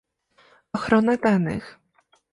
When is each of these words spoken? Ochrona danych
Ochrona 0.73 1.17
danych 1.17 1.79